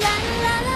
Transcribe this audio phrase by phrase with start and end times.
[0.00, 0.08] 啦
[0.42, 0.73] 啦啦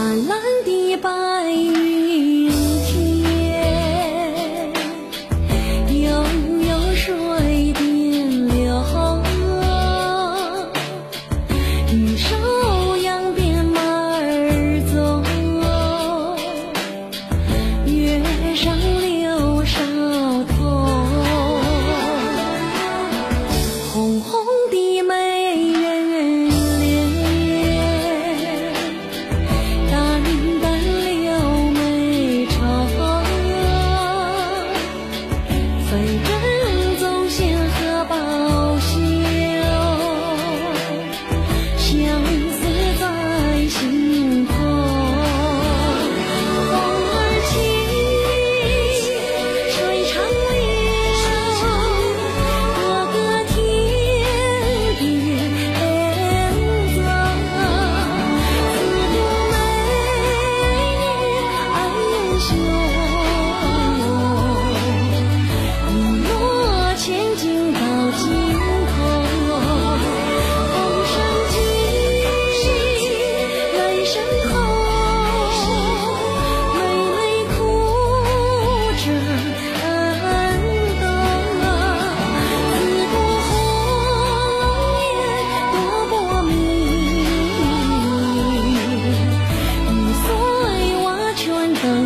[0.00, 1.10] 蓝蓝的白
[1.52, 2.50] 云
[2.86, 4.72] 天，
[5.90, 6.08] 悠
[6.66, 8.82] 悠水边流，
[11.86, 12.34] 举手
[13.02, 15.22] 扬鞭马儿走，
[17.84, 18.22] 月
[18.56, 18.99] 上。
[35.90, 36.49] 会给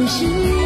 [0.04, 0.63] 可是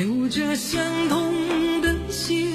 [0.00, 2.46] 流着相同的血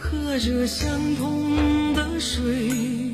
[0.00, 3.13] 喝着相同的水。